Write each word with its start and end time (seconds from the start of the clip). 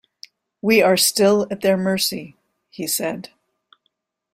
"We 0.63 0.81
are 0.81 0.97
still 0.97 1.45
at 1.51 1.61
their 1.61 1.77
mercy," 1.77 2.35
he 2.71 2.87
said. 2.87 3.29